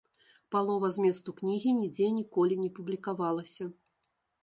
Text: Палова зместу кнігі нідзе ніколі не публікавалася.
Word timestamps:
Палова 0.55 0.89
зместу 0.95 1.35
кнігі 1.43 1.75
нідзе 1.83 2.09
ніколі 2.19 2.61
не 2.65 2.69
публікавалася. 2.81 3.73